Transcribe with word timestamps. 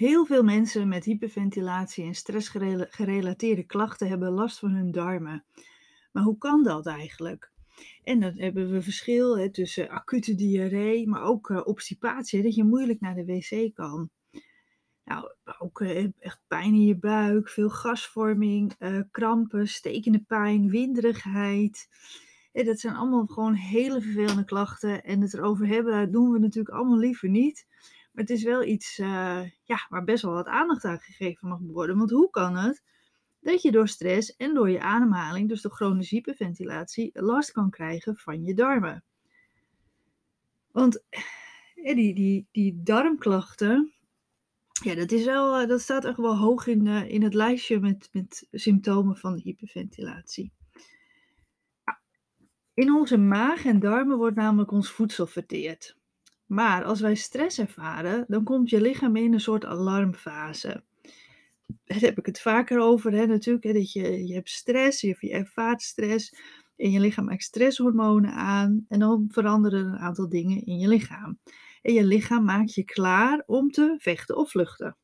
Heel 0.00 0.26
veel 0.26 0.42
mensen 0.42 0.88
met 0.88 1.04
hyperventilatie 1.04 2.04
en 2.04 2.14
stressgerelateerde 2.14 3.62
klachten 3.62 4.08
hebben 4.08 4.32
last 4.32 4.58
van 4.58 4.70
hun 4.70 4.90
darmen. 4.90 5.44
Maar 6.12 6.22
hoe 6.22 6.38
kan 6.38 6.62
dat 6.62 6.86
eigenlijk? 6.86 7.50
En 8.04 8.20
dan 8.20 8.32
hebben 8.36 8.70
we 8.70 8.82
verschil 8.82 9.38
hè, 9.38 9.50
tussen 9.50 9.88
acute 9.88 10.34
diarree, 10.34 11.08
maar 11.08 11.22
ook 11.22 11.48
uh, 11.48 11.60
obstipatie, 11.64 12.42
dat 12.42 12.54
je 12.54 12.64
moeilijk 12.64 13.00
naar 13.00 13.14
de 13.14 13.24
wc 13.24 13.74
kan. 13.74 14.10
Nou, 15.04 15.32
ook 15.58 15.80
uh, 15.80 16.06
echt 16.18 16.40
pijn 16.46 16.74
in 16.74 16.84
je 16.84 16.96
buik, 16.96 17.48
veel 17.48 17.70
gasvorming, 17.70 18.74
uh, 18.78 19.00
krampen, 19.10 19.68
stekende 19.68 20.20
pijn, 20.26 20.68
winderigheid. 20.68 21.88
Dat 22.52 22.80
zijn 22.80 22.94
allemaal 22.94 23.26
gewoon 23.26 23.54
hele 23.54 24.00
vervelende 24.00 24.44
klachten. 24.44 25.04
En 25.04 25.20
het 25.20 25.34
erover 25.34 25.66
hebben, 25.66 26.12
doen 26.12 26.30
we 26.30 26.38
natuurlijk 26.38 26.74
allemaal 26.74 26.98
liever 26.98 27.28
niet. 27.28 27.66
Maar 28.10 28.24
het 28.24 28.30
is 28.30 28.42
wel 28.42 28.64
iets 28.64 28.98
uh, 28.98 29.42
ja, 29.62 29.86
waar 29.88 30.04
best 30.04 30.22
wel 30.22 30.32
wat 30.32 30.46
aandacht 30.46 30.84
aan 30.84 30.98
gegeven 30.98 31.48
mag 31.48 31.58
worden. 31.62 31.96
Want 31.96 32.10
hoe 32.10 32.30
kan 32.30 32.56
het 32.56 32.82
dat 33.40 33.62
je 33.62 33.70
door 33.70 33.88
stress 33.88 34.36
en 34.36 34.54
door 34.54 34.70
je 34.70 34.80
ademhaling, 34.80 35.48
dus 35.48 35.62
door 35.62 35.72
chronische 35.72 36.14
hyperventilatie, 36.14 37.10
last 37.12 37.52
kan 37.52 37.70
krijgen 37.70 38.16
van 38.16 38.44
je 38.44 38.54
darmen? 38.54 39.04
Want 40.70 41.02
eh, 41.74 41.94
die, 41.94 42.14
die, 42.14 42.48
die 42.50 42.82
darmklachten, 42.82 43.92
ja, 44.82 44.94
dat, 44.94 45.12
is 45.12 45.24
wel, 45.24 45.60
eh, 45.60 45.68
dat 45.68 45.80
staat 45.80 46.04
echt 46.04 46.16
wel 46.16 46.36
hoog 46.36 46.66
in, 46.66 46.86
in 46.86 47.22
het 47.22 47.34
lijstje 47.34 47.80
met, 47.80 48.08
met 48.12 48.46
symptomen 48.50 49.16
van 49.16 49.38
hyperventilatie. 49.38 50.52
In 52.74 52.92
onze 52.92 53.16
maag 53.18 53.64
en 53.64 53.80
darmen 53.80 54.16
wordt 54.16 54.36
namelijk 54.36 54.70
ons 54.70 54.90
voedsel 54.90 55.26
verteerd. 55.26 55.99
Maar 56.50 56.84
als 56.84 57.00
wij 57.00 57.14
stress 57.14 57.58
ervaren, 57.58 58.24
dan 58.28 58.44
komt 58.44 58.70
je 58.70 58.80
lichaam 58.80 59.16
in 59.16 59.32
een 59.32 59.40
soort 59.40 59.64
alarmfase. 59.64 60.84
Daar 61.84 62.00
heb 62.00 62.18
ik 62.18 62.26
het 62.26 62.40
vaker 62.40 62.80
over, 62.80 63.12
hè, 63.12 63.26
natuurlijk. 63.26 63.64
Hè, 63.64 63.72
dat 63.72 63.92
je, 63.92 64.26
je 64.26 64.34
hebt 64.34 64.50
stress, 64.50 65.00
je, 65.00 65.16
je 65.18 65.30
ervaart 65.30 65.82
stress. 65.82 66.34
En 66.76 66.90
je 66.90 67.00
lichaam 67.00 67.24
maakt 67.24 67.42
stresshormonen 67.42 68.32
aan. 68.32 68.84
En 68.88 68.98
dan 68.98 69.28
veranderen 69.28 69.86
een 69.86 69.98
aantal 69.98 70.28
dingen 70.28 70.64
in 70.64 70.78
je 70.78 70.88
lichaam. 70.88 71.38
En 71.82 71.92
je 71.92 72.04
lichaam 72.04 72.44
maakt 72.44 72.74
je 72.74 72.84
klaar 72.84 73.42
om 73.46 73.70
te 73.70 73.94
vechten 73.98 74.36
of 74.36 74.50
vluchten. 74.50 74.96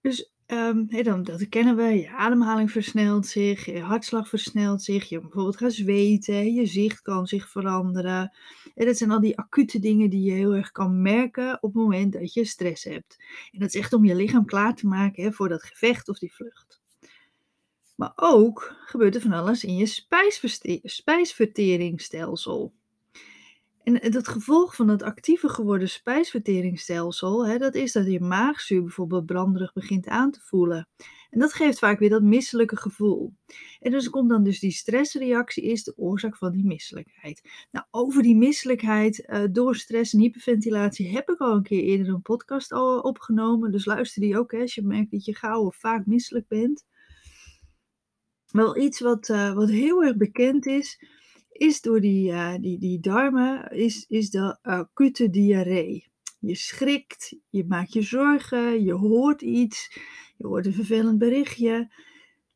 Dus 0.00 0.32
Um, 0.52 1.02
dan, 1.02 1.22
dat 1.22 1.48
kennen 1.48 1.76
we, 1.76 1.82
je 1.82 2.10
ademhaling 2.10 2.70
versnelt 2.70 3.26
zich, 3.26 3.64
je 3.64 3.80
hartslag 3.80 4.28
versnelt 4.28 4.82
zich, 4.82 5.08
je 5.08 5.20
bijvoorbeeld 5.20 5.56
gaat 5.56 5.72
zweten, 5.72 6.52
je 6.52 6.66
zicht 6.66 7.02
kan 7.02 7.26
zich 7.26 7.48
veranderen. 7.48 8.36
En 8.74 8.86
dat 8.86 8.96
zijn 8.96 9.10
al 9.10 9.20
die 9.20 9.38
acute 9.38 9.78
dingen 9.78 10.10
die 10.10 10.22
je 10.22 10.32
heel 10.32 10.54
erg 10.54 10.70
kan 10.70 11.02
merken 11.02 11.54
op 11.60 11.74
het 11.74 11.82
moment 11.82 12.12
dat 12.12 12.32
je 12.32 12.44
stress 12.44 12.84
hebt. 12.84 13.16
En 13.52 13.58
dat 13.58 13.74
is 13.74 13.80
echt 13.80 13.92
om 13.92 14.04
je 14.04 14.14
lichaam 14.14 14.44
klaar 14.44 14.74
te 14.74 14.86
maken 14.86 15.22
hè, 15.22 15.32
voor 15.32 15.48
dat 15.48 15.62
gevecht 15.62 16.08
of 16.08 16.18
die 16.18 16.32
vlucht. 16.32 16.80
Maar 17.94 18.12
ook 18.16 18.76
gebeurt 18.86 19.14
er 19.14 19.20
van 19.20 19.32
alles 19.32 19.64
in 19.64 19.76
je 19.76 19.86
spijsverteringsstelsel. 20.82 22.72
En 23.82 24.10
dat 24.10 24.28
gevolg 24.28 24.76
van 24.76 24.88
het 24.88 25.02
actiever 25.02 25.50
geworden 25.50 25.88
spijsverteringsstelsel, 25.88 27.46
hè, 27.46 27.58
dat 27.58 27.74
is 27.74 27.92
dat 27.92 28.06
je 28.06 28.20
maagzuur 28.20 28.82
bijvoorbeeld 28.82 29.26
branderig 29.26 29.72
begint 29.72 30.08
aan 30.08 30.30
te 30.30 30.40
voelen. 30.40 30.88
En 31.30 31.40
dat 31.40 31.52
geeft 31.52 31.78
vaak 31.78 31.98
weer 31.98 32.08
dat 32.08 32.22
misselijke 32.22 32.76
gevoel. 32.76 33.34
En 33.80 33.90
dus 33.90 34.10
komt 34.10 34.28
dan 34.28 34.44
dus 34.44 34.60
die 34.60 34.70
stressreactie 34.70 35.64
is 35.64 35.84
de 35.84 35.92
oorzaak 35.96 36.36
van 36.36 36.52
die 36.52 36.64
misselijkheid. 36.64 37.66
Nou, 37.70 37.86
over 37.90 38.22
die 38.22 38.36
misselijkheid 38.36 39.26
uh, 39.26 39.42
door 39.50 39.76
stress 39.76 40.12
en 40.12 40.20
hyperventilatie 40.20 41.10
heb 41.10 41.30
ik 41.30 41.38
al 41.38 41.54
een 41.54 41.62
keer 41.62 41.82
eerder 41.82 42.14
een 42.14 42.22
podcast 42.22 42.72
al 42.72 43.00
opgenomen. 43.00 43.70
Dus 43.70 43.84
luister 43.84 44.22
die 44.22 44.38
ook 44.38 44.52
hè, 44.52 44.60
als 44.60 44.74
je 44.74 44.82
merkt 44.82 45.10
dat 45.10 45.24
je 45.24 45.34
gauw 45.34 45.64
of 45.64 45.76
vaak 45.76 46.06
misselijk 46.06 46.48
bent. 46.48 46.84
Wel 48.46 48.76
iets 48.76 49.00
wat, 49.00 49.28
uh, 49.28 49.52
wat 49.52 49.70
heel 49.70 50.04
erg 50.04 50.16
bekend 50.16 50.66
is, 50.66 50.98
is 51.62 51.80
door 51.80 52.00
die, 52.00 52.30
uh, 52.30 52.54
die, 52.60 52.78
die 52.78 53.00
darmen, 53.00 53.70
is, 53.70 54.04
is 54.08 54.30
de 54.30 54.58
acute 54.62 55.30
diarree. 55.30 56.10
Je 56.38 56.54
schrikt, 56.54 57.36
je 57.50 57.64
maakt 57.64 57.92
je 57.92 58.02
zorgen, 58.02 58.84
je 58.84 58.92
hoort 58.92 59.42
iets, 59.42 59.98
je 60.36 60.46
hoort 60.46 60.66
een 60.66 60.72
vervelend 60.72 61.18
berichtje. 61.18 61.92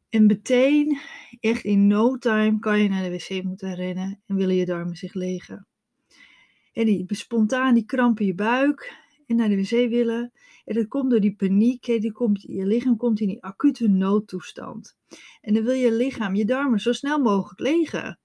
En 0.09 0.27
meteen, 0.27 0.99
echt 1.41 1.65
in 1.65 1.87
no 1.87 2.19
time, 2.19 2.59
kan 2.59 2.83
je 2.83 2.89
naar 2.89 3.03
de 3.03 3.11
wc 3.11 3.43
moeten 3.43 3.75
rennen 3.75 4.21
en 4.27 4.37
willen 4.37 4.55
je 4.55 4.65
darmen 4.65 4.97
zich 4.97 5.15
legen. 5.15 5.67
En 6.73 6.87
die 6.87 7.06
spontaan 7.09 7.75
die 7.75 7.84
kramp 7.84 8.21
in 8.21 8.27
je 8.27 8.34
buik 8.34 8.94
en 9.27 9.37
naar 9.37 9.49
de 9.49 9.56
wc 9.56 9.88
willen. 9.88 10.33
En 10.65 10.75
dat 10.75 10.88
komt 10.88 11.11
door 11.11 11.21
die 11.21 11.37
paniek, 11.37 11.84
die 11.84 12.12
komt, 12.12 12.43
je 12.43 12.67
lichaam 12.67 12.97
komt 12.97 13.21
in 13.21 13.28
die 13.28 13.43
acute 13.43 13.88
noodtoestand. 13.88 14.97
En 15.41 15.55
dan 15.55 15.65
wil 15.65 15.75
je 15.75 15.93
lichaam, 15.93 16.34
je 16.34 16.44
darmen, 16.44 16.81
zo 16.81 16.93
snel 16.93 17.19
mogelijk 17.19 17.61
legen. 17.61 18.19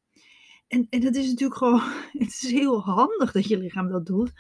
En, 0.72 0.88
en 0.90 1.00
dat 1.00 1.16
is 1.16 1.28
natuurlijk 1.28 1.58
gewoon, 1.58 1.82
het 2.26 2.28
is 2.28 2.52
heel 2.52 2.82
handig 2.82 3.32
dat 3.32 3.48
je 3.48 3.58
lichaam 3.58 3.90
dat 3.90 4.06
doet. 4.06 4.32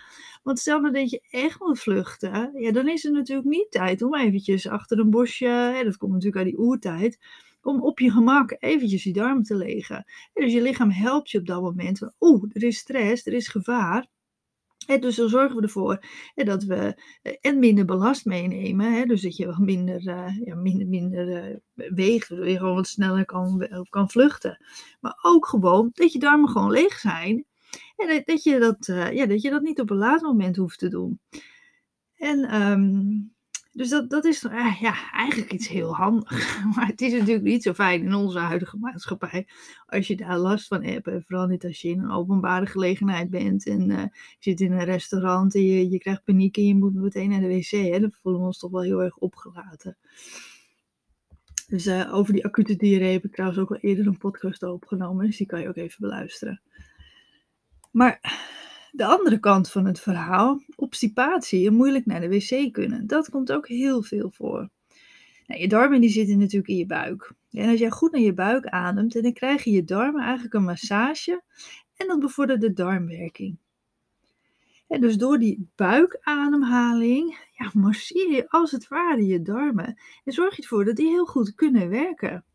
Want 0.44 0.60
stel 0.60 0.82
nou 0.82 0.94
dat 0.94 1.10
je 1.10 1.22
echt 1.30 1.60
moet 1.60 1.80
vluchten, 1.80 2.52
ja, 2.54 2.72
dan 2.72 2.90
is 2.90 3.06
er 3.06 3.12
natuurlijk 3.12 3.48
niet 3.48 3.72
tijd 3.72 4.02
om 4.02 4.16
eventjes 4.16 4.68
achter 4.68 5.00
een 5.00 5.10
bosje, 5.10 5.48
hè, 5.48 5.84
dat 5.84 5.98
komt 5.98 6.12
natuurlijk 6.12 6.46
uit 6.46 6.56
die 6.56 6.60
oertijd, 6.60 7.20
om 7.62 7.82
op 7.82 8.00
je 8.00 8.12
gemak 8.12 8.56
eventjes 8.60 9.04
die 9.04 9.14
darm 9.14 9.44
te 9.44 9.56
legen. 9.56 10.06
dus 10.34 10.54
je 10.54 10.62
lichaam 10.62 10.92
helpt 10.92 11.30
je 11.30 11.38
op 11.38 11.46
dat 11.46 11.62
moment. 11.62 12.14
Oeh, 12.20 12.44
er 12.54 12.64
is 12.64 12.78
stress, 12.78 13.26
er 13.26 13.34
is 13.34 13.48
gevaar. 13.48 14.08
Dus 14.86 15.16
dan 15.16 15.30
zorgen 15.30 15.56
we 15.56 15.62
ervoor 15.62 16.06
dat 16.36 16.64
we 16.64 17.02
eh, 17.22 17.34
en 17.42 17.60
minder 17.60 17.86
belast 17.86 18.26
meenemen. 18.26 19.08
Dus 19.08 19.22
dat 19.22 19.36
je 19.36 19.46
wat 19.46 19.58
minder, 19.58 20.08
uh, 20.08 20.38
ja, 20.46 20.56
minder, 20.56 20.88
minder 20.88 21.28
uh, 21.50 21.58
weegt, 21.74 22.28
je 22.28 22.58
gewoon 22.58 22.76
wat 22.76 22.88
sneller 22.88 23.26
kan, 23.26 23.68
kan 23.90 24.10
vluchten. 24.10 24.66
Maar 25.00 25.20
ook 25.22 25.48
gewoon 25.48 25.90
dat 25.94 26.12
je 26.12 26.20
darmen 26.20 26.50
gewoon 26.50 26.72
leeg 26.72 27.00
zijn. 27.00 27.46
En 27.96 28.08
dat, 28.08 28.26
dat 28.26 28.44
je, 28.44 28.60
dat, 28.60 28.86
ja, 29.14 29.26
dat 29.26 29.42
je 29.42 29.50
dat 29.50 29.62
niet 29.62 29.80
op 29.80 29.90
een 29.90 29.98
laat 29.98 30.22
moment 30.22 30.56
hoeft 30.56 30.80
te 30.80 30.90
doen. 30.90 31.20
En 32.16 32.62
um, 32.62 33.34
dus 33.74 33.90
dat, 33.90 34.10
dat 34.10 34.26
is 34.26 34.44
uh, 34.44 34.82
ja, 34.82 35.12
eigenlijk 35.12 35.52
iets 35.52 35.68
heel 35.68 35.96
handig. 35.96 36.60
Maar 36.76 36.88
het 36.88 37.02
is 37.02 37.12
natuurlijk 37.12 37.44
niet 37.44 37.64
zo 37.64 37.74
fijn 37.74 38.04
in 38.04 38.14
onze 38.14 38.40
huidige 38.40 38.78
maatschappij. 38.78 39.48
Als 39.86 40.08
je 40.08 40.16
daar 40.16 40.38
last 40.38 40.68
van 40.68 40.84
hebt. 40.84 41.08
En 41.08 41.24
vooral 41.28 41.48
niet 41.48 41.66
als 41.66 41.82
je 41.82 41.90
in 41.90 42.00
een 42.00 42.12
openbare 42.12 42.66
gelegenheid 42.66 43.30
bent. 43.30 43.68
En 43.68 43.90
uh, 43.90 44.02
je 44.02 44.10
zit 44.40 44.62
in 44.62 44.72
een 44.72 44.84
restaurant 44.84 45.56
en 45.56 45.66
je, 45.66 45.90
je 45.90 45.98
krijgt 45.98 46.24
paniek 46.24 46.58
en 46.58 46.66
je 46.66 46.76
moet 46.76 46.94
meteen 46.94 47.30
naar 47.30 47.40
de 47.40 47.48
wc. 47.48 47.70
Hè? 47.70 48.00
Dan 48.00 48.12
voelen 48.22 48.42
we 48.42 48.48
ons 48.48 48.60
toch 48.60 48.72
wel 48.72 48.82
heel 48.82 49.04
erg 49.04 49.18
opgelaten. 49.18 49.98
Dus 51.68 51.88
uh, 51.88 52.14
over 52.14 52.34
die 52.34 52.46
acute 52.46 52.76
diarree 52.76 53.12
heb 53.12 53.26
ik 53.26 53.32
trouwens 53.32 53.62
ook 53.62 53.70
al 53.72 53.78
eerder 53.78 54.08
een 54.08 54.18
podcast 54.18 54.64
opgenomen. 54.64 55.26
Dus 55.26 55.38
die 55.38 55.48
kan 55.48 55.62
je 55.62 55.68
ook 55.68 55.76
even 55.76 55.98
beluisteren. 56.00 56.62
Maar 57.92 58.20
de 58.92 59.06
andere 59.06 59.40
kant 59.40 59.72
van 59.72 59.86
het 59.86 60.00
verhaal, 60.00 60.62
obstipatie 60.76 61.68
en 61.68 61.74
moeilijk 61.74 62.06
naar 62.06 62.22
de 62.22 62.30
wc 62.30 62.74
kunnen, 62.74 63.08
dat 63.08 63.30
komt 63.30 63.52
ook 63.52 63.68
heel 63.68 64.04
veel 64.04 64.32
voor. 64.32 64.70
Nou, 65.48 65.62
je 65.62 65.68
darmen 65.68 66.02
die 66.02 66.10
zitten 66.10 66.38
natuurlijk 66.38 66.68
in 66.68 66.78
je 66.78 66.86
buik. 66.86 67.34
En 67.52 67.70
als 67.70 67.80
jij 67.80 67.90
goed 67.90 68.12
naar 68.12 68.22
je 68.22 68.34
buik 68.34 68.66
ademt, 68.66 69.24
dan 69.24 69.34
krijg 69.34 69.64
je 69.64 69.72
je 69.72 69.84
darmen 69.84 70.24
eigenlijk 70.24 70.54
een 70.54 70.64
massage 70.64 71.42
en 71.96 72.08
dat 72.08 72.20
bevordert 72.20 72.62
de 72.62 72.74
darmwerking. 72.74 73.58
En 74.88 75.02
dus 75.02 75.18
door 75.18 75.40
die 75.40 75.70
buikademhaling 75.76 77.38
ja, 77.52 77.72
masseer 77.74 78.32
je 78.32 78.50
als 78.50 78.72
het 78.72 78.88
ware 78.88 79.26
je 79.26 79.42
darmen 79.42 79.98
en 80.24 80.34
zorg 80.34 80.56
je 80.56 80.62
ervoor 80.62 80.86
dat 80.86 80.96
die 80.96 81.08
heel 81.08 81.26
goed 81.26 81.56
kunnen 81.56 81.90
werken. 81.90 82.46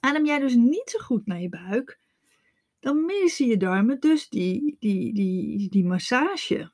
Adem 0.00 0.26
jij 0.26 0.38
dus 0.38 0.54
niet 0.54 0.90
zo 0.90 0.98
goed 0.98 1.26
naar 1.26 1.40
je 1.40 1.48
buik, 1.48 1.98
dan 2.84 3.04
missen 3.04 3.46
je 3.46 3.56
darmen 3.56 4.00
dus 4.00 4.28
die, 4.28 4.76
die, 4.78 5.14
die, 5.14 5.68
die 5.68 5.84
massage. 5.84 6.72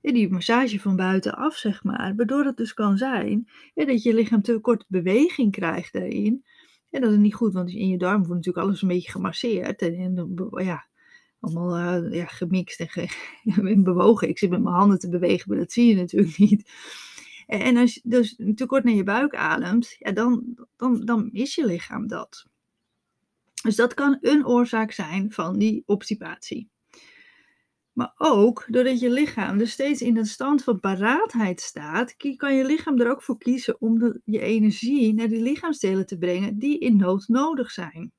die 0.00 0.30
massage 0.30 0.80
van 0.80 0.96
buitenaf, 0.96 1.56
zeg 1.56 1.84
maar. 1.84 2.14
Waardoor 2.16 2.44
het 2.44 2.56
dus 2.56 2.74
kan 2.74 2.96
zijn 2.96 3.48
dat 3.74 4.02
je 4.02 4.14
lichaam 4.14 4.42
te 4.42 4.58
kort 4.58 4.84
beweging 4.88 5.52
krijgt 5.52 5.92
daarin. 5.92 6.44
En 6.90 7.00
dat 7.00 7.12
is 7.12 7.18
niet 7.18 7.34
goed, 7.34 7.52
want 7.52 7.70
in 7.70 7.88
je 7.88 7.98
darm 7.98 8.16
wordt 8.16 8.34
natuurlijk 8.34 8.66
alles 8.66 8.82
een 8.82 8.88
beetje 8.88 9.10
gemasseerd. 9.10 9.82
En, 9.82 9.94
en 9.94 10.64
ja, 10.64 10.86
allemaal 11.40 12.02
uh, 12.04 12.12
ja, 12.12 12.26
gemixt 12.26 12.80
en, 12.80 12.88
ge, 12.88 13.08
bewogen. 13.82 14.28
Ik 14.28 14.38
zit 14.38 14.50
met 14.50 14.62
mijn 14.62 14.74
handen 14.74 14.98
te 14.98 15.08
bewegen, 15.08 15.48
maar 15.48 15.58
dat 15.58 15.72
zie 15.72 15.86
je 15.86 15.94
natuurlijk 15.94 16.38
niet. 16.50 16.70
En 17.46 17.76
als 17.76 17.94
je 17.94 18.00
dus 18.04 18.40
te 18.54 18.66
kort 18.66 18.84
naar 18.84 18.94
je 18.94 19.04
buik 19.04 19.34
ademt, 19.34 19.96
ja, 19.98 20.12
dan, 20.12 20.56
dan, 20.76 21.04
dan 21.04 21.28
mis 21.32 21.54
je 21.54 21.66
lichaam 21.66 22.06
dat. 22.06 22.46
Dus 23.66 23.76
dat 23.76 23.94
kan 23.94 24.18
een 24.20 24.46
oorzaak 24.46 24.92
zijn 24.92 25.32
van 25.32 25.58
die 25.58 25.82
obstipatie. 25.86 26.70
Maar 27.92 28.12
ook 28.16 28.64
doordat 28.68 29.00
je 29.00 29.10
lichaam 29.10 29.58
dus 29.58 29.70
steeds 29.70 30.02
in 30.02 30.16
een 30.16 30.26
stand 30.26 30.64
van 30.64 30.80
paraatheid 30.80 31.60
staat, 31.60 32.16
kan 32.36 32.54
je 32.54 32.64
lichaam 32.64 33.00
er 33.00 33.10
ook 33.10 33.22
voor 33.22 33.38
kiezen 33.38 33.80
om 33.80 33.98
de, 33.98 34.20
je 34.24 34.40
energie 34.40 35.14
naar 35.14 35.28
die 35.28 35.42
lichaamsdelen 35.42 36.06
te 36.06 36.18
brengen 36.18 36.58
die 36.58 36.78
in 36.78 36.96
nood 36.96 37.28
nodig 37.28 37.70
zijn. 37.70 38.12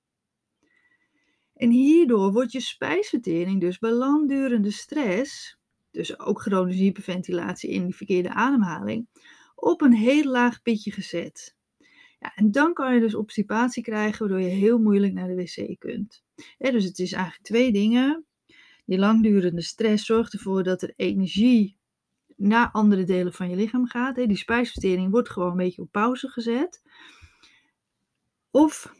En 1.53 1.69
hierdoor 1.69 2.31
wordt 2.31 2.51
je 2.51 2.59
spijsvertering 2.59 3.61
dus 3.61 3.79
bij 3.79 3.91
langdurende 3.91 4.71
stress, 4.71 5.57
dus 5.91 6.19
ook 6.19 6.41
chronische 6.41 6.83
hyperventilatie 6.83 7.69
in 7.69 7.83
die 7.83 7.95
verkeerde 7.95 8.29
ademhaling, 8.29 9.07
op 9.55 9.81
een 9.81 9.93
heel 9.93 10.23
laag 10.23 10.61
pitje 10.61 10.91
gezet. 10.91 11.56
En 12.35 12.51
dan 12.51 12.73
kan 12.73 12.93
je 12.93 12.99
dus 12.99 13.15
obstipatie 13.15 13.83
krijgen, 13.83 14.19
waardoor 14.19 14.47
je 14.47 14.55
heel 14.55 14.79
moeilijk 14.79 15.13
naar 15.13 15.27
de 15.27 15.35
wc 15.35 15.79
kunt. 15.79 16.23
dus 16.57 16.83
het 16.83 16.99
is 16.99 17.11
eigenlijk 17.11 17.43
twee 17.43 17.71
dingen. 17.71 18.25
Die 18.85 18.97
langdurende 18.97 19.61
stress 19.61 20.05
zorgt 20.05 20.33
ervoor 20.33 20.63
dat 20.63 20.81
er 20.81 20.93
energie 20.95 21.77
naar 22.35 22.69
andere 22.71 23.03
delen 23.03 23.33
van 23.33 23.49
je 23.49 23.55
lichaam 23.55 23.87
gaat. 23.87 24.15
Die 24.15 24.37
spijsvertering 24.37 25.11
wordt 25.11 25.29
gewoon 25.29 25.51
een 25.51 25.57
beetje 25.57 25.81
op 25.81 25.91
pauze 25.91 26.27
gezet. 26.27 26.81
Of 28.51 28.93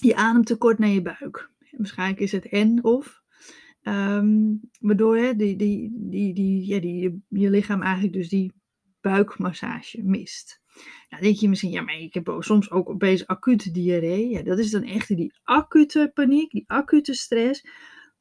je 0.00 0.14
ademtekort 0.16 0.78
naar 0.78 0.88
je 0.88 1.02
buik. 1.02 1.50
Waarschijnlijk 1.70 2.20
is 2.20 2.32
het 2.32 2.48
en 2.48 2.84
of. 2.84 3.22
Ehm, 3.82 4.54
waardoor 4.80 5.16
hè, 5.16 5.36
die, 5.36 5.56
die, 5.56 5.92
die, 5.94 6.34
die, 6.34 6.66
ja, 6.66 6.80
die, 6.80 7.00
je, 7.00 7.18
je 7.28 7.50
lichaam 7.50 7.82
eigenlijk 7.82 8.12
dus 8.12 8.28
die 8.28 8.52
buikmassage 9.10 10.02
mist. 10.02 10.60
Nou, 11.08 11.22
denk 11.22 11.36
je 11.36 11.48
misschien, 11.48 11.70
ja, 11.70 11.82
maar 11.82 11.98
ik 11.98 12.14
heb 12.14 12.36
soms 12.38 12.70
ook 12.70 12.88
opeens 12.88 13.26
acute 13.26 13.70
diarree. 13.70 14.28
Ja, 14.28 14.42
dat 14.42 14.58
is 14.58 14.70
dan 14.70 14.82
echt 14.82 15.08
die 15.08 15.34
acute 15.42 16.10
paniek, 16.14 16.50
die 16.50 16.64
acute 16.66 17.14
stress. 17.14 17.66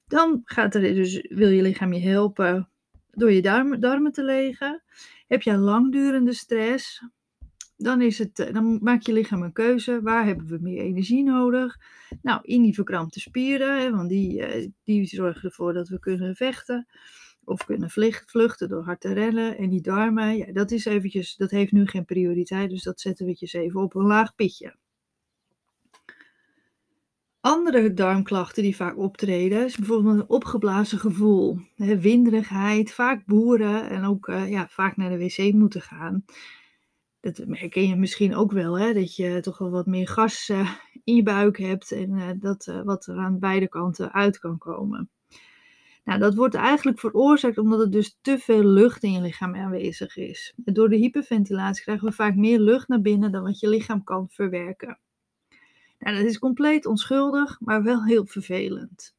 Dan 0.08 0.42
gaat 0.44 0.76
er 0.76 0.82
dus, 0.82 1.28
wil 1.30 1.50
je 1.50 1.62
lichaam 1.62 1.94
je 1.94 2.10
helpen 2.10 2.70
door 3.12 3.32
je 3.32 3.42
darmen, 3.42 4.12
te 4.12 4.24
legen. 4.24 4.84
Heb 5.28 5.42
je 5.42 5.58
langdurende 5.58 6.34
stress, 6.34 7.04
dan, 7.78 8.02
is 8.02 8.18
het, 8.18 8.40
eh, 8.40 8.54
dan 8.54 8.80
maakt 8.82 9.06
je 9.06 9.14
lichaam 9.14 9.42
een 9.42 9.54
keuze. 9.54 10.02
Waar 10.02 10.26
hebben 10.26 10.48
we 10.48 10.58
meer 10.62 10.82
energie 10.82 11.24
nodig? 11.24 11.78
Nou, 12.22 12.40
in 12.42 12.62
die 12.62 12.74
verkrampte 12.74 13.20
spieren, 13.20 13.82
hè, 13.82 13.92
want 13.92 14.10
die, 14.10 14.42
eh, 14.42 14.68
die 14.84 15.06
zorgen 15.06 15.44
ervoor 15.44 15.74
dat 15.74 15.88
we 15.88 16.00
kunnen 16.00 16.36
vechten. 16.36 16.88
Of 17.46 17.66
kunnen 17.66 17.90
vluchten 18.26 18.70
door 18.70 18.84
hard 18.84 19.02
te 19.02 19.14
rennen. 19.14 19.58
En 19.58 19.70
die 19.70 19.82
darmen, 19.82 20.38
ja, 20.38 20.52
dat, 20.52 20.72
is 20.72 20.86
eventjes, 20.86 21.36
dat 21.36 21.52
heeft 21.52 21.72
nu 21.72 21.88
geen 21.88 22.06
prioriteit. 22.06 22.70
Dus 22.70 22.84
dat 22.84 23.00
zetten 23.02 23.26
we 23.26 23.36
even 23.40 23.82
op 23.82 23.96
een 23.96 24.06
laag 24.06 24.36
pitje. 24.36 24.76
Andere 27.40 27.94
darmklachten 27.94 28.64
die 28.64 28.76
vaak 28.76 28.98
optreden, 28.98 29.66
is 29.66 29.78
bijvoorbeeld 29.78 30.16
een 30.16 30.30
opgeblazen 30.30 31.00
gevoel, 31.00 31.60
hè, 31.76 32.00
winderigheid, 32.00 32.94
vaak 32.94 33.26
boeren 33.26 33.90
en 33.90 34.04
ook 34.04 34.28
uh, 34.28 34.50
ja, 34.50 34.68
vaak 34.68 34.98
naar 34.98 35.10
de 35.10 35.18
wc 35.18 35.54
moeten 35.54 35.82
gaan 35.82 36.26
dat 37.34 37.38
herken 37.38 37.88
je 37.88 37.96
misschien 37.96 38.36
ook 38.36 38.52
wel, 38.52 38.80
hè, 38.80 38.94
dat 38.94 39.16
je 39.16 39.40
toch 39.42 39.58
wel 39.58 39.70
wat 39.70 39.86
meer 39.86 40.08
gas 40.08 40.50
uh, 40.50 40.72
in 41.04 41.16
je 41.16 41.24
buik 41.24 41.58
hebt 41.58 41.92
en 41.92 42.12
uh, 42.12 42.30
dat 42.36 42.82
wat 42.84 43.08
er 43.08 43.18
aan 43.18 43.40
beide 43.40 43.68
kanten 43.68 44.14
uit 44.14 44.40
kan 44.40 44.58
komen. 44.58 45.10
Nou, 46.06 46.20
dat 46.20 46.36
wordt 46.36 46.56
eigenlijk 46.56 47.00
veroorzaakt 47.00 47.58
omdat 47.58 47.80
er 47.80 47.92
dus 47.92 48.18
te 48.22 48.40
veel 48.40 48.64
lucht 48.64 49.04
in 49.04 49.12
je 49.12 49.22
lichaam 49.22 49.56
aanwezig 49.56 50.18
is. 50.18 50.54
Door 50.56 50.90
de 50.90 50.96
hyperventilatie 50.96 51.84
krijgen 51.84 52.08
we 52.08 52.14
vaak 52.14 52.36
meer 52.36 52.60
lucht 52.60 52.88
naar 52.88 53.02
binnen 53.02 53.32
dan 53.32 53.44
wat 53.44 53.60
je 53.60 53.70
lichaam 53.70 54.04
kan 54.04 54.30
verwerken. 54.30 55.00
Nou, 56.00 56.18
dat 56.18 56.26
is 56.26 56.40
compleet 56.40 56.86
onschuldig, 56.86 57.60
maar 57.60 57.84
wel 57.84 58.06
heel 58.06 58.26
vervelend. 58.26 59.16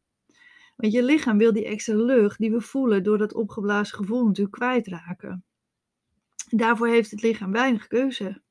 Want 0.77 0.93
je 0.93 1.03
lichaam 1.03 1.38
wil 1.38 1.53
die 1.53 1.65
extra 1.65 1.94
lucht 1.94 2.38
die 2.38 2.50
we 2.50 2.61
voelen 2.61 3.03
door 3.03 3.19
dat 3.19 3.35
opgeblazen 3.35 3.97
gevoel 3.97 4.27
natuurlijk 4.27 4.56
kwijtraken. 4.56 5.44
Daarvoor 6.50 6.89
heeft 6.89 7.11
het 7.11 7.23
lichaam 7.23 7.53
weinig 7.53 7.87
keuze. 7.87 8.43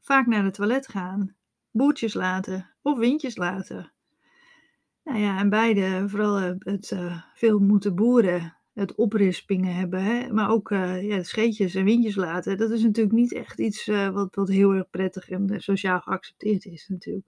Vaak 0.00 0.26
naar 0.26 0.44
het 0.44 0.54
toilet 0.54 0.88
gaan, 0.88 1.36
boertjes 1.70 2.14
laten 2.14 2.74
of 2.82 2.98
windjes 2.98 3.36
laten. 3.36 3.92
Nou 5.04 5.18
ja, 5.18 5.38
en 5.38 5.48
beide, 5.48 6.08
vooral 6.08 6.38
eh, 6.38 6.54
het 6.58 6.90
uh, 6.90 7.22
veel 7.34 7.58
moeten 7.58 7.94
boeren, 7.94 8.56
het 8.72 8.94
oprispingen 8.94 9.74
hebben, 9.74 10.02
hè, 10.04 10.32
maar 10.32 10.50
ook 10.50 10.70
uh, 10.70 11.08
ja, 11.08 11.22
scheetjes 11.22 11.74
en 11.74 11.84
windjes 11.84 12.14
laten. 12.14 12.56
Dat 12.56 12.70
is 12.70 12.82
natuurlijk 12.82 13.14
niet 13.14 13.32
echt 13.32 13.58
iets 13.58 13.86
wat, 13.86 14.34
wat 14.34 14.48
heel 14.48 14.72
erg 14.72 14.90
prettig 14.90 15.28
en 15.28 15.60
sociaal 15.60 16.00
geaccepteerd 16.00 16.64
is 16.64 16.88
natuurlijk. 16.88 17.26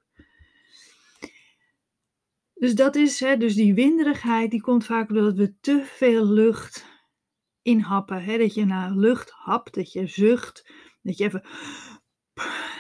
Dus 2.55 2.75
dat 2.75 2.97
is, 2.97 3.21
hè, 3.21 3.37
dus 3.37 3.55
die 3.55 3.75
winderigheid, 3.75 4.51
die 4.51 4.61
komt 4.61 4.87
vaak 4.87 5.09
doordat 5.09 5.37
we 5.37 5.55
te 5.61 5.83
veel 5.85 6.27
lucht 6.27 6.85
inhappen. 7.63 8.25
Hè? 8.25 8.39
Dat 8.39 8.55
je 8.55 8.65
naar 8.65 8.91
lucht 8.91 9.31
hapt, 9.31 9.75
dat 9.75 9.93
je 9.93 10.07
zucht, 10.07 10.71
dat 11.03 11.19
je 11.19 11.25
even 11.25 11.45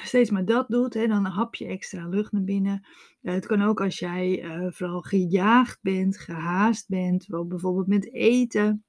steeds 0.06 0.30
maar 0.30 0.44
dat 0.44 0.68
doet. 0.68 0.94
Hè? 0.94 1.06
Dan 1.06 1.24
hap 1.24 1.54
je 1.54 1.66
extra 1.66 2.08
lucht 2.08 2.32
naar 2.32 2.44
binnen. 2.44 2.86
Uh, 3.22 3.32
het 3.32 3.46
kan 3.46 3.62
ook 3.62 3.80
als 3.80 3.98
jij 3.98 4.44
uh, 4.44 4.66
vooral 4.70 5.00
gejaagd 5.00 5.78
bent, 5.82 6.18
gehaast 6.18 6.88
bent, 6.88 7.26
bijvoorbeeld 7.28 7.86
met 7.86 8.12
eten. 8.12 8.84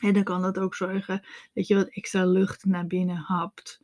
En 0.00 0.12
dan 0.12 0.22
kan 0.22 0.42
dat 0.42 0.58
ook 0.58 0.74
zorgen 0.74 1.26
dat 1.52 1.66
je 1.66 1.74
wat 1.74 1.88
extra 1.88 2.26
lucht 2.26 2.64
naar 2.64 2.86
binnen 2.86 3.16
hapt. 3.16 3.80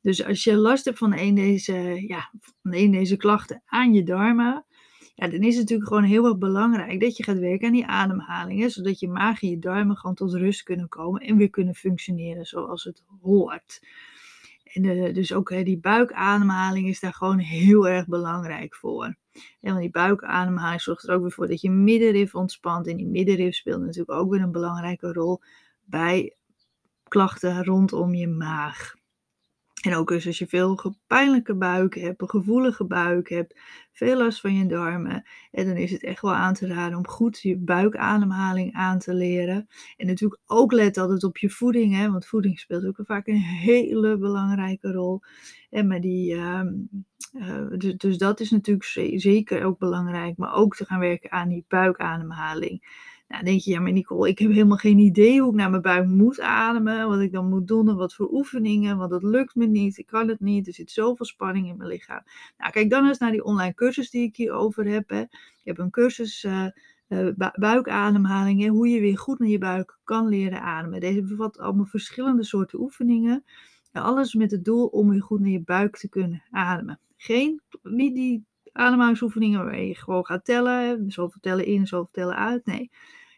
Dus 0.00 0.24
als 0.24 0.44
je 0.44 0.56
last 0.56 0.84
hebt 0.84 0.98
van 0.98 1.16
een 1.16 1.34
deze, 1.34 2.04
ja, 2.06 2.30
van 2.40 2.74
een 2.74 2.90
deze 2.90 3.16
klachten 3.16 3.62
aan 3.66 3.92
je 3.92 4.02
darmen, 4.02 4.66
dan 5.14 5.30
is 5.40 5.54
het 5.54 5.62
natuurlijk 5.62 5.88
gewoon 5.88 6.04
heel 6.04 6.26
erg 6.26 6.38
belangrijk 6.38 7.00
dat 7.00 7.16
je 7.16 7.22
gaat 7.22 7.38
werken 7.38 7.66
aan 7.66 7.72
die 7.72 7.86
ademhaling. 7.86 8.72
zodat 8.72 9.00
je 9.00 9.08
maag 9.08 9.42
en 9.42 9.48
je 9.48 9.58
darmen 9.58 9.96
gewoon 9.96 10.14
tot 10.14 10.34
rust 10.34 10.62
kunnen 10.62 10.88
komen 10.88 11.20
en 11.20 11.36
weer 11.36 11.50
kunnen 11.50 11.74
functioneren 11.74 12.44
zoals 12.44 12.84
het 12.84 13.02
hoort. 13.20 13.80
En 14.72 15.12
dus 15.12 15.32
ook 15.32 15.50
hè, 15.50 15.62
die 15.62 15.78
buikademhaling 15.78 16.88
is 16.88 17.00
daar 17.00 17.12
gewoon 17.12 17.38
heel 17.38 17.88
erg 17.88 18.06
belangrijk 18.06 18.74
voor. 18.74 19.04
En 19.34 19.70
want 19.70 19.80
die 19.80 19.90
buikademhaling 19.90 20.80
zorgt 20.80 21.08
er 21.08 21.14
ook 21.14 21.20
weer 21.22 21.32
voor 21.32 21.48
dat 21.48 21.60
je 21.60 21.70
middenrif 21.70 22.34
ontspant. 22.34 22.86
En 22.86 22.96
die 22.96 23.06
middenrif 23.06 23.54
speelt 23.54 23.80
natuurlijk 23.80 24.10
ook 24.18 24.30
weer 24.30 24.40
een 24.40 24.52
belangrijke 24.52 25.12
rol 25.12 25.40
bij 25.84 26.36
klachten 27.08 27.64
rondom 27.64 28.14
je 28.14 28.28
maag. 28.28 28.94
En 29.82 29.94
ook 29.94 30.08
dus 30.08 30.26
als 30.26 30.38
je 30.38 30.46
veel 30.46 30.94
pijnlijke 31.06 31.54
buik 31.54 31.94
hebt, 31.94 32.20
een 32.22 32.30
gevoelige 32.30 32.84
buik 32.84 33.28
hebt, 33.28 33.60
veel 33.92 34.16
last 34.16 34.40
van 34.40 34.54
je 34.54 34.66
darmen, 34.66 35.24
en 35.50 35.66
dan 35.66 35.76
is 35.76 35.90
het 35.90 36.02
echt 36.02 36.20
wel 36.20 36.34
aan 36.34 36.54
te 36.54 36.66
raden 36.66 36.98
om 36.98 37.06
goed 37.06 37.40
je 37.40 37.58
buikademhaling 37.58 38.72
aan 38.72 38.98
te 38.98 39.14
leren. 39.14 39.68
En 39.96 40.06
natuurlijk 40.06 40.40
ook 40.46 40.72
let 40.72 40.98
altijd 40.98 41.24
op 41.24 41.38
je 41.38 41.50
voeding, 41.50 41.94
hè, 41.96 42.10
want 42.10 42.26
voeding 42.26 42.58
speelt 42.58 42.86
ook 42.86 42.98
vaak 43.02 43.26
een 43.26 43.40
hele 43.40 44.16
belangrijke 44.16 44.92
rol. 44.92 45.20
En 45.70 45.86
maar 45.86 46.00
die, 46.00 46.34
uh, 46.34 46.62
dus, 47.78 47.96
dus 47.96 48.18
dat 48.18 48.40
is 48.40 48.50
natuurlijk 48.50 49.20
zeker 49.20 49.64
ook 49.64 49.78
belangrijk, 49.78 50.36
maar 50.36 50.54
ook 50.54 50.76
te 50.76 50.84
gaan 50.84 51.00
werken 51.00 51.30
aan 51.30 51.48
die 51.48 51.64
buikademhaling. 51.68 53.10
Nou, 53.32 53.44
denk 53.44 53.60
je, 53.60 53.70
ja, 53.70 53.80
maar 53.80 53.92
Nicole, 53.92 54.28
ik 54.28 54.38
heb 54.38 54.50
helemaal 54.50 54.76
geen 54.76 54.98
idee 54.98 55.40
hoe 55.40 55.50
ik 55.50 55.56
naar 55.56 55.70
mijn 55.70 55.82
buik 55.82 56.06
moet 56.06 56.40
ademen. 56.40 57.08
Wat 57.08 57.20
ik 57.20 57.32
dan 57.32 57.48
moet 57.48 57.66
doen 57.66 57.88
en 57.88 57.96
wat 57.96 58.14
voor 58.14 58.32
oefeningen. 58.32 58.96
Want 58.96 59.10
dat 59.10 59.22
lukt 59.22 59.54
me 59.54 59.66
niet. 59.66 59.98
Ik 59.98 60.06
kan 60.06 60.28
het 60.28 60.40
niet. 60.40 60.66
Er 60.66 60.72
zit 60.72 60.90
zoveel 60.90 61.26
spanning 61.26 61.68
in 61.68 61.76
mijn 61.76 61.88
lichaam. 61.88 62.22
Nou, 62.58 62.72
kijk 62.72 62.90
dan 62.90 63.06
eens 63.06 63.18
naar 63.18 63.30
die 63.30 63.44
online 63.44 63.74
cursus 63.74 64.10
die 64.10 64.22
ik 64.22 64.36
hierover 64.36 64.86
heb. 64.86 65.10
Ik 65.12 65.28
heb 65.62 65.78
een 65.78 65.90
cursus 65.90 66.44
uh, 66.44 66.66
uh, 67.08 67.28
hoe 68.70 68.88
je 68.88 69.00
weer 69.00 69.18
goed 69.18 69.38
naar 69.38 69.48
je 69.48 69.58
buik 69.58 69.98
kan 70.04 70.28
leren 70.28 70.62
ademen. 70.62 71.00
Deze 71.00 71.22
bevat 71.22 71.58
allemaal 71.58 71.86
verschillende 71.86 72.44
soorten 72.44 72.80
oefeningen. 72.80 73.44
alles 73.92 74.34
met 74.34 74.50
het 74.50 74.64
doel 74.64 74.86
om 74.86 75.08
weer 75.08 75.22
goed 75.22 75.40
naar 75.40 75.50
je 75.50 75.62
buik 75.62 75.96
te 75.96 76.08
kunnen 76.08 76.42
ademen. 76.50 77.00
Geen, 77.16 77.60
niet 77.82 78.14
die 78.14 78.44
ademhalingsoefeningen 78.72 79.64
waar 79.64 79.80
je 79.80 79.94
gewoon 79.94 80.26
gaat 80.26 80.44
tellen. 80.44 81.10
Zoveel 81.10 81.40
tellen 81.40 81.66
in, 81.66 81.86
zoveel 81.86 82.12
tellen 82.12 82.36
uit. 82.36 82.66
Nee 82.66 82.90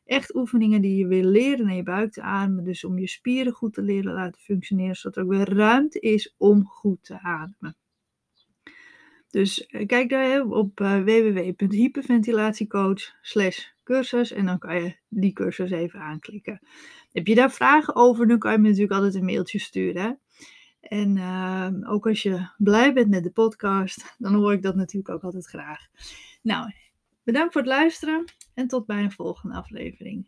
echt 0.04 0.34
oefeningen 0.34 0.80
die 0.80 0.96
je 0.96 1.06
wil 1.06 1.24
leren 1.24 1.66
naar 1.66 1.74
je 1.74 1.82
buik 1.82 2.12
te 2.12 2.22
ademen. 2.22 2.64
Dus 2.64 2.84
om 2.84 2.98
je 2.98 3.08
spieren 3.08 3.52
goed 3.52 3.74
te 3.74 3.82
leren 3.82 4.12
laten 4.12 4.40
functioneren, 4.40 4.96
zodat 4.96 5.16
er 5.16 5.22
ook 5.22 5.30
weer 5.30 5.54
ruimte 5.54 6.00
is 6.00 6.34
om 6.38 6.66
goed 6.66 7.04
te 7.04 7.20
ademen. 7.20 7.76
Dus 9.30 9.66
eh, 9.66 9.86
kijk 9.86 10.08
daar 10.08 10.46
op 10.46 10.80
uh, 10.80 11.02
www.hyperventilatiecoach 11.02 13.12
cursus 13.84 14.32
en 14.32 14.46
dan 14.46 14.58
kan 14.58 14.82
je 14.82 14.96
die 15.08 15.32
cursus 15.32 15.70
even 15.70 16.00
aanklikken. 16.00 16.60
Heb 17.12 17.26
je 17.26 17.34
daar 17.34 17.52
vragen 17.52 17.94
over, 17.94 18.26
dan 18.26 18.38
kan 18.38 18.52
je 18.52 18.58
me 18.58 18.64
natuurlijk 18.64 18.94
altijd 18.94 19.14
een 19.14 19.24
mailtje 19.24 19.58
sturen. 19.58 20.18
En 20.88 21.16
uh, 21.16 21.92
ook 21.92 22.06
als 22.06 22.22
je 22.22 22.48
blij 22.58 22.92
bent 22.92 23.08
met 23.08 23.22
de 23.22 23.30
podcast, 23.30 24.14
dan 24.18 24.34
hoor 24.34 24.52
ik 24.52 24.62
dat 24.62 24.74
natuurlijk 24.74 25.14
ook 25.14 25.22
altijd 25.22 25.46
graag. 25.46 25.86
Nou, 26.42 26.72
Bedankt 27.24 27.52
voor 27.52 27.62
het 27.62 27.70
luisteren 27.70 28.24
en 28.54 28.68
tot 28.68 28.86
bij 28.86 29.02
een 29.02 29.12
volgende 29.12 29.54
aflevering. 29.54 30.26